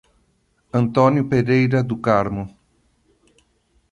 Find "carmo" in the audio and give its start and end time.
1.95-2.49